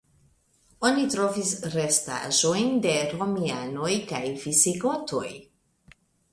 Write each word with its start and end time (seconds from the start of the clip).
Oni 0.87 1.03
trovis 1.15 1.51
restaĵojn 1.75 2.73
de 2.87 2.95
romianoj 3.13 3.93
kaj 4.15 4.25
visigotoj. 4.49 5.27